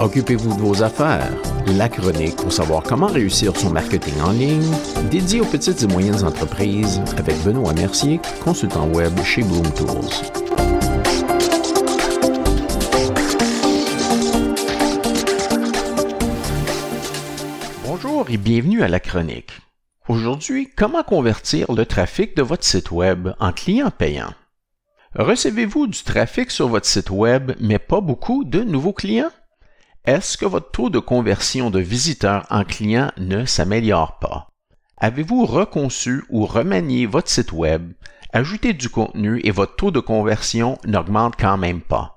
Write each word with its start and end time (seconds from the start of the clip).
Occupez-vous 0.00 0.54
de 0.54 0.60
vos 0.60 0.84
affaires. 0.84 1.28
La 1.76 1.88
chronique 1.88 2.36
pour 2.36 2.52
savoir 2.52 2.84
comment 2.84 3.08
réussir 3.08 3.56
son 3.56 3.70
marketing 3.70 4.14
en 4.20 4.30
ligne, 4.30 4.72
dédié 5.10 5.40
aux 5.40 5.44
petites 5.44 5.82
et 5.82 5.88
moyennes 5.88 6.24
entreprises 6.24 7.02
avec 7.16 7.36
Benoît 7.42 7.72
Mercier, 7.72 8.20
consultant 8.44 8.86
web 8.90 9.12
chez 9.24 9.42
Bloom 9.42 9.68
Tools. 9.74 9.88
Bonjour 17.84 18.26
et 18.30 18.36
bienvenue 18.36 18.84
à 18.84 18.88
la 18.88 19.00
chronique. 19.00 19.50
Aujourd'hui, 20.08 20.70
comment 20.76 21.02
convertir 21.02 21.72
le 21.72 21.84
trafic 21.84 22.36
de 22.36 22.42
votre 22.42 22.64
site 22.64 22.92
web 22.92 23.30
en 23.40 23.50
client 23.50 23.90
payant? 23.90 24.32
Recevez-vous 25.16 25.88
du 25.88 26.04
trafic 26.04 26.52
sur 26.52 26.68
votre 26.68 26.86
site 26.86 27.10
web, 27.10 27.50
mais 27.58 27.80
pas 27.80 28.00
beaucoup 28.00 28.44
de 28.44 28.60
nouveaux 28.60 28.92
clients? 28.92 29.32
Est-ce 30.08 30.38
que 30.38 30.46
votre 30.46 30.70
taux 30.70 30.88
de 30.88 31.00
conversion 31.00 31.68
de 31.68 31.80
visiteurs 31.80 32.46
en 32.48 32.64
clients 32.64 33.12
ne 33.18 33.44
s'améliore 33.44 34.18
pas? 34.18 34.48
Avez-vous 34.96 35.44
reconçu 35.44 36.24
ou 36.30 36.46
remanié 36.46 37.04
votre 37.04 37.28
site 37.28 37.52
web, 37.52 37.92
ajouté 38.32 38.72
du 38.72 38.88
contenu 38.88 39.38
et 39.44 39.50
votre 39.50 39.76
taux 39.76 39.90
de 39.90 40.00
conversion 40.00 40.78
n'augmente 40.86 41.34
quand 41.38 41.58
même 41.58 41.82
pas? 41.82 42.16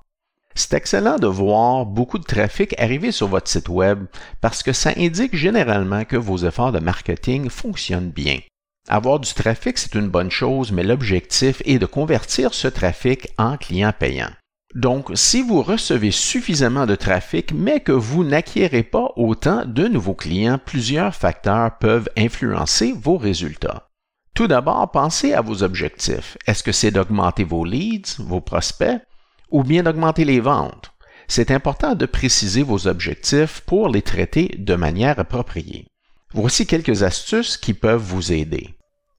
C'est 0.56 0.74
excellent 0.74 1.18
de 1.18 1.28
voir 1.28 1.86
beaucoup 1.86 2.18
de 2.18 2.24
trafic 2.24 2.80
arriver 2.80 3.12
sur 3.12 3.28
votre 3.28 3.50
site 3.50 3.68
web 3.68 4.06
parce 4.40 4.64
que 4.64 4.72
ça 4.72 4.94
indique 4.96 5.36
généralement 5.36 6.06
que 6.06 6.16
vos 6.16 6.38
efforts 6.38 6.72
de 6.72 6.80
marketing 6.80 7.50
fonctionnent 7.50 8.12
bien. 8.12 8.40
Avoir 8.88 9.20
du 9.20 9.34
trafic, 9.34 9.78
c'est 9.78 9.96
une 9.96 10.08
bonne 10.08 10.32
chose, 10.32 10.72
mais 10.72 10.84
l'objectif 10.84 11.62
est 11.66 11.78
de 11.78 11.86
convertir 11.86 12.54
ce 12.54 12.70
trafic 12.70 13.28
en 13.38 13.58
client 13.58 13.92
payant. 13.92 14.32
Donc, 14.74 15.12
si 15.16 15.42
vous 15.42 15.62
recevez 15.62 16.12
suffisamment 16.12 16.86
de 16.86 16.96
trafic, 16.96 17.52
mais 17.54 17.82
que 17.82 17.92
vous 17.92 18.24
n'acquérez 18.24 18.84
pas 18.84 19.12
autant 19.18 19.66
de 19.66 19.88
nouveaux 19.88 20.14
clients, 20.14 20.60
plusieurs 20.64 21.14
facteurs 21.14 21.78
peuvent 21.80 22.10
influencer 22.18 22.94
vos 22.94 23.18
résultats. 23.18 23.90
Tout 24.34 24.48
d'abord, 24.48 24.90
pensez 24.92 25.34
à 25.34 25.42
vos 25.42 25.62
objectifs. 25.64 26.38
Est-ce 26.48 26.64
que 26.64 26.72
c'est 26.72 26.92
d'augmenter 26.92 27.44
vos 27.44 27.66
leads, 27.66 28.16
vos 28.20 28.40
prospects, 28.40 29.02
ou 29.50 29.64
bien 29.64 29.84
d'augmenter 29.84 30.24
les 30.24 30.40
ventes? 30.40 30.94
C'est 31.28 31.52
important 31.52 31.96
de 31.96 32.06
préciser 32.06 32.64
vos 32.64 32.88
objectifs 32.88 33.62
pour 33.66 33.90
les 33.90 34.02
traiter 34.02 34.56
de 34.58 34.76
manière 34.76 35.20
appropriée. 35.20 35.86
Voici 36.34 36.66
quelques 36.66 37.04
astuces 37.04 37.58
qui 37.58 37.74
peuvent 37.74 38.02
vous 38.02 38.32
aider. 38.32 38.74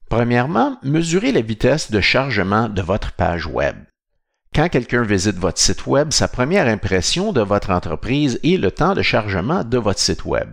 Premièrement, 0.08 0.78
mesurez 0.82 1.32
la 1.32 1.42
vitesse 1.42 1.90
de 1.90 2.00
chargement 2.00 2.70
de 2.70 2.82
votre 2.82 3.12
page 3.12 3.46
Web. 3.46 3.76
Quand 4.54 4.68
quelqu'un 4.68 5.02
visite 5.02 5.38
votre 5.38 5.58
site 5.58 5.86
Web, 5.86 6.12
sa 6.12 6.28
première 6.28 6.66
impression 6.66 7.32
de 7.32 7.40
votre 7.40 7.70
entreprise 7.70 8.38
est 8.44 8.58
le 8.58 8.70
temps 8.70 8.92
de 8.92 9.00
chargement 9.00 9.64
de 9.64 9.78
votre 9.78 9.98
site 9.98 10.26
Web. 10.26 10.50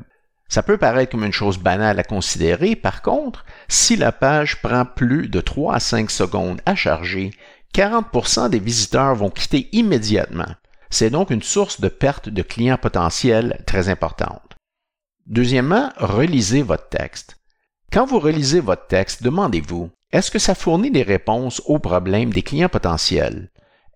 Ça 0.48 0.64
peut 0.64 0.78
paraître 0.78 1.12
comme 1.12 1.26
une 1.26 1.34
chose 1.34 1.58
banale 1.58 2.00
à 2.00 2.04
considérer, 2.04 2.78
par 2.78 3.02
contre, 3.02 3.44
si 3.68 3.98
la 3.98 4.14
page 4.14 4.62
prend 4.62 4.86
plus 4.86 5.28
de 5.28 5.42
3 5.42 5.76
à 5.76 5.80
5 5.82 6.10
secondes 6.10 6.62
à 6.66 6.76
charger, 6.76 7.32
40% 7.76 8.50
des 8.50 8.60
visiteurs 8.60 9.16
vont 9.16 9.30
quitter 9.30 9.68
immédiatement. 9.74 10.56
C'est 10.90 11.10
donc 11.10 11.30
une 11.30 11.44
source 11.44 11.82
de 11.82 11.90
perte 11.90 12.30
de 12.30 12.42
clients 12.42 12.78
potentiels 12.78 13.62
très 13.68 13.90
importante. 13.90 14.56
Deuxièmement, 15.28 15.92
relisez 15.98 16.62
votre 16.62 16.88
texte. 16.88 17.36
Quand 17.92 18.06
vous 18.06 18.20
relisez 18.20 18.62
votre 18.62 18.88
texte, 18.88 19.24
demandez-vous, 19.24 19.90
est-ce 20.14 20.32
que 20.32 20.40
ça 20.40 20.56
fournit 20.56 20.90
des 20.90 21.04
réponses 21.04 21.62
aux 21.66 21.80
problèmes 21.80 22.32
des 22.32 22.44
clients 22.44 22.70
potentiels? 22.70 23.50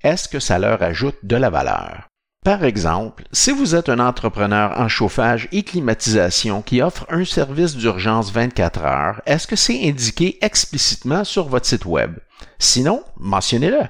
Est-ce 0.03 0.27
que 0.27 0.39
ça 0.39 0.59
leur 0.59 0.81
ajoute 0.81 1.17
de 1.23 1.35
la 1.35 1.49
valeur? 1.49 2.07
Par 2.43 2.65
exemple, 2.65 3.23
si 3.31 3.51
vous 3.51 3.73
êtes 3.73 3.87
un 3.87 3.99
entrepreneur 3.99 4.77
en 4.77 4.89
chauffage 4.89 5.47
et 5.53 5.63
climatisation 5.63 6.61
qui 6.61 6.81
offre 6.81 7.05
un 7.09 7.23
service 7.23 7.77
d'urgence 7.77 8.33
24 8.33 8.83
heures, 8.83 9.21
est-ce 9.25 9.47
que 9.47 9.55
c'est 9.55 9.87
indiqué 9.87 10.37
explicitement 10.41 11.23
sur 11.23 11.47
votre 11.47 11.65
site 11.65 11.85
Web? 11.85 12.17
Sinon, 12.59 13.01
mentionnez-le. 13.17 13.83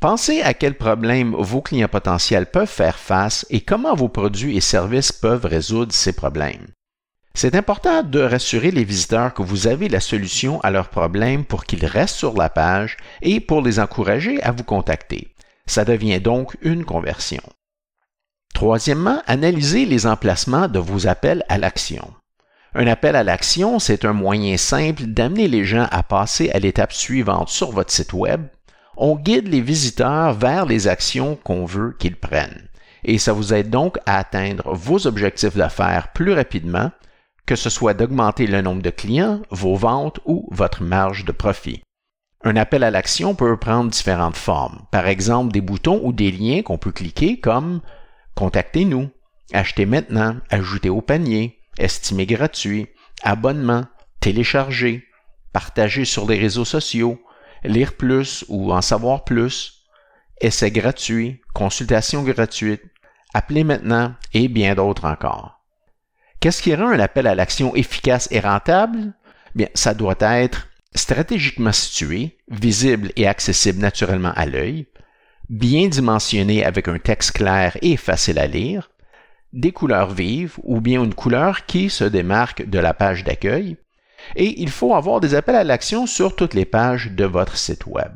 Pensez 0.00 0.42
à 0.42 0.54
quels 0.54 0.76
problèmes 0.76 1.34
vos 1.36 1.60
clients 1.60 1.88
potentiels 1.88 2.46
peuvent 2.46 2.68
faire 2.68 2.98
face 2.98 3.44
et 3.50 3.62
comment 3.62 3.94
vos 3.94 4.08
produits 4.08 4.56
et 4.56 4.60
services 4.60 5.10
peuvent 5.10 5.46
résoudre 5.46 5.92
ces 5.92 6.12
problèmes. 6.12 6.68
C'est 7.38 7.54
important 7.54 8.02
de 8.02 8.20
rassurer 8.20 8.70
les 8.70 8.84
visiteurs 8.84 9.34
que 9.34 9.42
vous 9.42 9.66
avez 9.66 9.90
la 9.90 10.00
solution 10.00 10.58
à 10.62 10.70
leurs 10.70 10.88
problèmes 10.88 11.44
pour 11.44 11.66
qu'ils 11.66 11.84
restent 11.84 12.16
sur 12.16 12.32
la 12.32 12.48
page 12.48 12.96
et 13.20 13.40
pour 13.40 13.60
les 13.60 13.78
encourager 13.78 14.42
à 14.42 14.52
vous 14.52 14.64
contacter. 14.64 15.34
Ça 15.66 15.84
devient 15.84 16.18
donc 16.18 16.56
une 16.62 16.86
conversion. 16.86 17.42
Troisièmement, 18.54 19.20
analysez 19.26 19.84
les 19.84 20.06
emplacements 20.06 20.66
de 20.66 20.78
vos 20.78 21.08
appels 21.08 21.44
à 21.50 21.58
l'action. 21.58 22.10
Un 22.74 22.86
appel 22.86 23.14
à 23.14 23.22
l'action, 23.22 23.78
c'est 23.80 24.06
un 24.06 24.14
moyen 24.14 24.56
simple 24.56 25.02
d'amener 25.02 25.46
les 25.46 25.66
gens 25.66 25.88
à 25.90 26.02
passer 26.02 26.50
à 26.52 26.58
l'étape 26.58 26.94
suivante 26.94 27.50
sur 27.50 27.70
votre 27.70 27.92
site 27.92 28.14
Web. 28.14 28.46
On 28.96 29.14
guide 29.14 29.48
les 29.48 29.60
visiteurs 29.60 30.32
vers 30.32 30.64
les 30.64 30.88
actions 30.88 31.36
qu'on 31.44 31.66
veut 31.66 31.94
qu'ils 31.98 32.16
prennent. 32.16 32.70
Et 33.04 33.18
ça 33.18 33.34
vous 33.34 33.52
aide 33.52 33.68
donc 33.68 33.98
à 34.06 34.16
atteindre 34.16 34.72
vos 34.74 35.06
objectifs 35.06 35.54
d'affaires 35.54 36.12
plus 36.14 36.32
rapidement 36.32 36.90
que 37.46 37.56
ce 37.56 37.70
soit 37.70 37.94
d'augmenter 37.94 38.46
le 38.46 38.60
nombre 38.60 38.82
de 38.82 38.90
clients, 38.90 39.40
vos 39.50 39.76
ventes 39.76 40.20
ou 40.24 40.48
votre 40.50 40.82
marge 40.82 41.24
de 41.24 41.32
profit. 41.32 41.82
Un 42.44 42.56
appel 42.56 42.84
à 42.84 42.90
l'action 42.90 43.34
peut 43.34 43.56
prendre 43.56 43.90
différentes 43.90 44.36
formes. 44.36 44.82
Par 44.90 45.06
exemple, 45.06 45.52
des 45.52 45.60
boutons 45.60 46.00
ou 46.04 46.12
des 46.12 46.30
liens 46.30 46.62
qu'on 46.62 46.78
peut 46.78 46.92
cliquer 46.92 47.40
comme 47.40 47.80
Contactez-nous, 48.34 49.10
Achetez 49.52 49.86
maintenant, 49.86 50.36
Ajouter 50.50 50.90
au 50.90 51.00
panier, 51.00 51.58
Estimer 51.78 52.26
gratuit, 52.26 52.88
Abonnement, 53.22 53.84
Télécharger, 54.20 55.04
Partager 55.52 56.04
sur 56.04 56.28
les 56.28 56.38
réseaux 56.38 56.64
sociaux, 56.64 57.18
Lire 57.64 57.96
plus 57.96 58.44
ou 58.48 58.72
en 58.72 58.82
savoir 58.82 59.24
plus, 59.24 59.84
Essai 60.40 60.70
gratuit, 60.70 61.40
Consultation 61.54 62.22
gratuite, 62.22 62.82
Appelez 63.34 63.64
maintenant 63.64 64.14
et 64.34 64.48
bien 64.48 64.74
d'autres 64.74 65.06
encore. 65.06 65.55
Qu'est-ce 66.40 66.62
qui 66.62 66.74
rend 66.74 66.90
un 66.90 67.00
appel 67.00 67.26
à 67.26 67.34
l'action 67.34 67.74
efficace 67.74 68.28
et 68.30 68.40
rentable? 68.40 69.14
Bien, 69.54 69.68
ça 69.74 69.94
doit 69.94 70.16
être 70.20 70.68
stratégiquement 70.94 71.72
situé, 71.72 72.38
visible 72.48 73.12
et 73.16 73.26
accessible 73.26 73.80
naturellement 73.80 74.32
à 74.34 74.46
l'œil, 74.46 74.86
bien 75.48 75.88
dimensionné 75.88 76.64
avec 76.64 76.88
un 76.88 76.98
texte 76.98 77.32
clair 77.32 77.76
et 77.82 77.96
facile 77.96 78.38
à 78.38 78.46
lire, 78.46 78.90
des 79.52 79.72
couleurs 79.72 80.12
vives 80.12 80.56
ou 80.62 80.80
bien 80.80 81.02
une 81.02 81.14
couleur 81.14 81.66
qui 81.66 81.88
se 81.90 82.04
démarque 82.04 82.68
de 82.68 82.78
la 82.78 82.94
page 82.94 83.24
d'accueil, 83.24 83.76
et 84.34 84.60
il 84.60 84.70
faut 84.70 84.94
avoir 84.94 85.20
des 85.20 85.34
appels 85.34 85.56
à 85.56 85.64
l'action 85.64 86.06
sur 86.06 86.34
toutes 86.34 86.54
les 86.54 86.64
pages 86.64 87.12
de 87.12 87.24
votre 87.24 87.56
site 87.56 87.86
Web. 87.86 88.12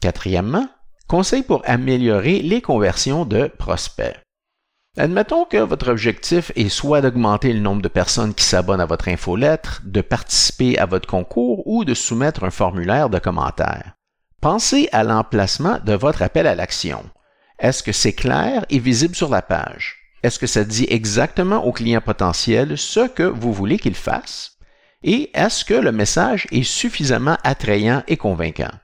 Quatrièmement, 0.00 0.68
conseil 1.06 1.42
pour 1.42 1.62
améliorer 1.64 2.40
les 2.40 2.60
conversions 2.60 3.24
de 3.24 3.46
prospects. 3.58 4.16
Admettons 5.00 5.44
que 5.44 5.58
votre 5.58 5.92
objectif 5.92 6.50
est 6.56 6.68
soit 6.68 7.00
d'augmenter 7.00 7.52
le 7.52 7.60
nombre 7.60 7.82
de 7.82 7.88
personnes 7.88 8.34
qui 8.34 8.42
s'abonnent 8.42 8.80
à 8.80 8.86
votre 8.86 9.06
infolettre, 9.06 9.80
de 9.84 10.00
participer 10.00 10.76
à 10.76 10.86
votre 10.86 11.06
concours 11.06 11.64
ou 11.68 11.84
de 11.84 11.94
soumettre 11.94 12.42
un 12.42 12.50
formulaire 12.50 13.08
de 13.08 13.20
commentaires. 13.20 13.92
Pensez 14.40 14.88
à 14.90 15.04
l'emplacement 15.04 15.78
de 15.84 15.92
votre 15.92 16.22
appel 16.22 16.48
à 16.48 16.56
l'action. 16.56 17.04
Est-ce 17.60 17.84
que 17.84 17.92
c'est 17.92 18.12
clair 18.12 18.66
et 18.70 18.80
visible 18.80 19.14
sur 19.14 19.28
la 19.28 19.40
page? 19.40 19.98
Est-ce 20.24 20.40
que 20.40 20.48
ça 20.48 20.64
dit 20.64 20.86
exactement 20.90 21.64
au 21.64 21.70
client 21.70 22.00
potentiel 22.00 22.76
ce 22.76 23.06
que 23.06 23.22
vous 23.22 23.52
voulez 23.52 23.78
qu'il 23.78 23.94
fasse? 23.94 24.56
Et 25.04 25.30
est-ce 25.32 25.64
que 25.64 25.74
le 25.74 25.92
message 25.92 26.48
est 26.50 26.64
suffisamment 26.64 27.36
attrayant 27.44 28.02
et 28.08 28.16
convaincant? 28.16 28.74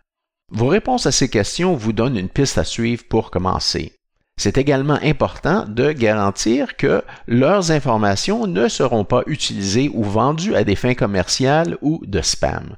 Vos 0.52 0.68
réponses 0.68 1.06
à 1.06 1.12
ces 1.12 1.28
questions 1.28 1.74
vous 1.74 1.92
donnent 1.92 2.16
une 2.16 2.28
piste 2.28 2.56
à 2.56 2.62
suivre 2.62 3.02
pour 3.08 3.32
commencer. 3.32 3.98
C'est 4.36 4.58
également 4.58 4.98
important 5.02 5.64
de 5.68 5.92
garantir 5.92 6.76
que 6.76 7.04
leurs 7.26 7.70
informations 7.70 8.46
ne 8.46 8.68
seront 8.68 9.04
pas 9.04 9.22
utilisées 9.26 9.90
ou 9.92 10.02
vendues 10.02 10.56
à 10.56 10.64
des 10.64 10.76
fins 10.76 10.94
commerciales 10.94 11.78
ou 11.82 12.00
de 12.04 12.20
spam. 12.20 12.76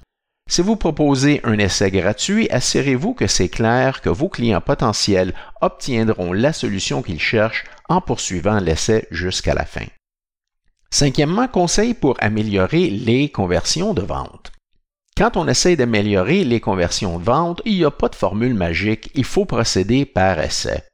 Si 0.49 0.63
vous 0.63 0.77
proposez 0.77 1.41
un 1.43 1.59
essai 1.59 1.91
gratuit, 1.91 2.49
assurez-vous 2.51 3.15
que 3.15 3.27
c'est 3.27 3.49
clair 3.49 4.01
que 4.01 4.11
vos 4.11 4.29
clients 4.29 4.61
potentiels 4.61 5.35
obtiendront 5.61 6.33
la 6.33 6.53
solution 6.53 7.03
qu'ils 7.03 7.21
cherchent 7.21 7.65
en 7.89 8.01
poursuivant 8.01 8.61
l'essai 8.61 9.09
jusqu'à 9.11 9.55
la 9.55 9.65
fin. 9.65 9.87
Cinquièmement, 10.91 11.49
conseil 11.49 11.95
pour 11.95 12.17
améliorer 12.21 12.91
les 12.91 13.29
conversions 13.29 13.93
de 13.93 14.03
vente. 14.03 14.53
Quand 15.17 15.37
on 15.37 15.49
essaie 15.49 15.75
d'améliorer 15.75 16.45
les 16.45 16.61
conversions 16.61 17.19
de 17.19 17.25
vente, 17.25 17.61
il 17.65 17.79
n'y 17.79 17.85
a 17.85 17.91
pas 17.91 18.09
de 18.09 18.15
formule 18.15 18.55
magique, 18.55 19.11
il 19.15 19.25
faut 19.25 19.47
procéder 19.47 20.05
par 20.05 20.39
essai. 20.39 20.85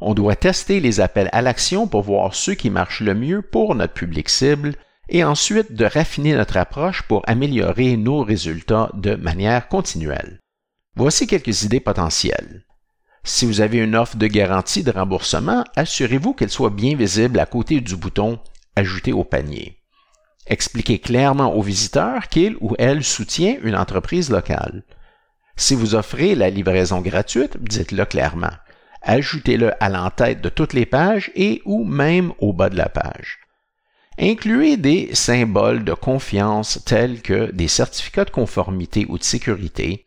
On 0.00 0.14
doit 0.14 0.36
tester 0.36 0.80
les 0.80 1.00
appels 1.00 1.28
à 1.32 1.42
l'action 1.42 1.86
pour 1.86 2.02
voir 2.02 2.34
ceux 2.34 2.54
qui 2.54 2.70
marchent 2.70 3.02
le 3.02 3.14
mieux 3.14 3.42
pour 3.42 3.74
notre 3.74 3.92
public 3.92 4.28
cible 4.28 4.74
et 5.10 5.24
ensuite 5.24 5.72
de 5.72 5.84
raffiner 5.84 6.34
notre 6.34 6.56
approche 6.56 7.02
pour 7.02 7.22
améliorer 7.26 7.96
nos 7.96 8.22
résultats 8.22 8.90
de 8.94 9.14
manière 9.14 9.68
continuelle. 9.68 10.40
Voici 10.96 11.26
quelques 11.26 11.64
idées 11.64 11.80
potentielles. 11.80 12.64
Si 13.24 13.44
vous 13.44 13.60
avez 13.60 13.78
une 13.78 13.96
offre 13.96 14.16
de 14.16 14.26
garantie 14.26 14.82
de 14.82 14.90
remboursement, 14.90 15.64
assurez-vous 15.76 16.32
qu'elle 16.32 16.50
soit 16.50 16.70
bien 16.70 16.96
visible 16.96 17.38
à 17.38 17.46
côté 17.46 17.80
du 17.80 17.96
bouton 17.96 18.38
Ajouter 18.76 19.12
au 19.12 19.24
panier. 19.24 19.78
Expliquez 20.46 20.98
clairement 20.98 21.54
au 21.54 21.60
visiteur 21.60 22.28
qu'il 22.28 22.56
ou 22.60 22.74
elle 22.78 23.04
soutient 23.04 23.56
une 23.62 23.76
entreprise 23.76 24.30
locale. 24.30 24.84
Si 25.56 25.74
vous 25.74 25.94
offrez 25.94 26.34
la 26.34 26.48
livraison 26.48 27.00
gratuite, 27.00 27.58
dites-le 27.62 28.06
clairement. 28.06 28.52
Ajoutez-le 29.02 29.72
à 29.82 29.88
l'entête 29.88 30.40
de 30.40 30.48
toutes 30.48 30.72
les 30.72 30.86
pages 30.86 31.30
et 31.34 31.62
ou 31.64 31.84
même 31.84 32.32
au 32.38 32.52
bas 32.52 32.68
de 32.68 32.76
la 32.76 32.88
page. 32.88 33.38
Incluez 34.18 34.76
des 34.76 35.14
symboles 35.14 35.84
de 35.84 35.94
confiance 35.94 36.82
tels 36.84 37.22
que 37.22 37.50
des 37.52 37.68
certificats 37.68 38.26
de 38.26 38.30
conformité 38.30 39.06
ou 39.08 39.16
de 39.16 39.24
sécurité, 39.24 40.06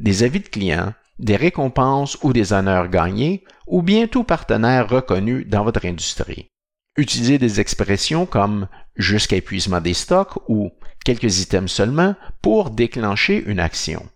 des 0.00 0.22
avis 0.22 0.40
de 0.40 0.48
clients, 0.48 0.92
des 1.18 1.36
récompenses 1.36 2.18
ou 2.22 2.32
des 2.32 2.52
honneurs 2.52 2.88
gagnés, 2.88 3.44
ou 3.66 3.82
bien 3.82 4.06
tout 4.06 4.24
partenaire 4.24 4.88
reconnu 4.88 5.44
dans 5.44 5.64
votre 5.64 5.86
industrie. 5.86 6.48
Utilisez 6.96 7.38
des 7.38 7.60
expressions 7.60 8.26
comme 8.26 8.68
jusqu'à 8.96 9.36
épuisement 9.36 9.80
des 9.80 9.94
stocks 9.94 10.38
ou 10.48 10.70
quelques 11.04 11.40
items 11.40 11.72
seulement 11.72 12.14
pour 12.42 12.70
déclencher 12.70 13.42
une 13.46 13.60
action. 13.60 14.06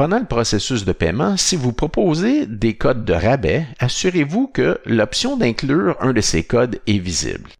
Pendant 0.00 0.18
le 0.18 0.24
processus 0.24 0.86
de 0.86 0.92
paiement, 0.92 1.36
si 1.36 1.56
vous 1.56 1.74
proposez 1.74 2.46
des 2.46 2.72
codes 2.72 3.04
de 3.04 3.12
rabais, 3.12 3.66
assurez-vous 3.80 4.46
que 4.46 4.80
l'option 4.86 5.36
d'inclure 5.36 5.94
un 6.00 6.14
de 6.14 6.22
ces 6.22 6.42
codes 6.42 6.80
est 6.86 6.96
visible. 6.96 7.50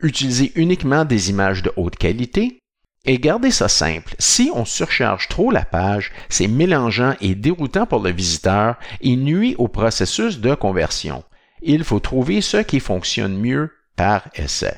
Utilisez 0.00 0.52
uniquement 0.54 1.04
des 1.04 1.28
images 1.30 1.64
de 1.64 1.72
haute 1.74 1.96
qualité 1.96 2.60
et 3.04 3.18
gardez 3.18 3.50
ça 3.50 3.66
simple. 3.66 4.14
Si 4.20 4.48
on 4.54 4.64
surcharge 4.64 5.26
trop 5.26 5.50
la 5.50 5.64
page, 5.64 6.12
c'est 6.28 6.46
mélangeant 6.46 7.16
et 7.20 7.34
déroutant 7.34 7.84
pour 7.84 7.98
le 8.00 8.12
visiteur 8.12 8.76
et 9.00 9.16
nuit 9.16 9.56
au 9.58 9.66
processus 9.66 10.38
de 10.38 10.54
conversion. 10.54 11.24
Il 11.62 11.82
faut 11.82 11.98
trouver 11.98 12.42
ce 12.42 12.58
qui 12.58 12.78
fonctionne 12.78 13.36
mieux 13.36 13.72
par 13.96 14.28
essai. 14.36 14.76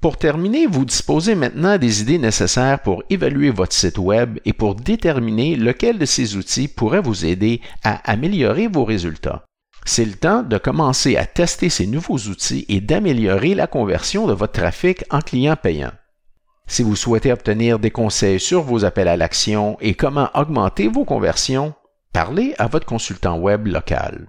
Pour 0.00 0.16
terminer, 0.16 0.66
vous 0.66 0.84
disposez 0.84 1.34
maintenant 1.34 1.76
des 1.76 2.02
idées 2.02 2.18
nécessaires 2.18 2.80
pour 2.80 3.02
évaluer 3.10 3.50
votre 3.50 3.72
site 3.72 3.98
Web 3.98 4.38
et 4.44 4.52
pour 4.52 4.76
déterminer 4.76 5.56
lequel 5.56 5.98
de 5.98 6.04
ces 6.04 6.36
outils 6.36 6.68
pourrait 6.68 7.00
vous 7.00 7.24
aider 7.24 7.60
à 7.82 8.08
améliorer 8.08 8.68
vos 8.68 8.84
résultats. 8.84 9.44
C'est 9.84 10.04
le 10.04 10.14
temps 10.14 10.44
de 10.44 10.56
commencer 10.56 11.16
à 11.16 11.26
tester 11.26 11.68
ces 11.68 11.88
nouveaux 11.88 12.18
outils 12.18 12.64
et 12.68 12.80
d'améliorer 12.80 13.56
la 13.56 13.66
conversion 13.66 14.28
de 14.28 14.34
votre 14.34 14.52
trafic 14.52 15.02
en 15.10 15.20
client 15.20 15.56
payant. 15.56 15.92
Si 16.68 16.84
vous 16.84 16.94
souhaitez 16.94 17.32
obtenir 17.32 17.80
des 17.80 17.90
conseils 17.90 18.38
sur 18.38 18.62
vos 18.62 18.84
appels 18.84 19.08
à 19.08 19.16
l'action 19.16 19.78
et 19.80 19.94
comment 19.94 20.28
augmenter 20.34 20.86
vos 20.86 21.04
conversions, 21.04 21.74
parlez 22.12 22.54
à 22.58 22.68
votre 22.68 22.86
consultant 22.86 23.38
web 23.38 23.66
local. 23.66 24.28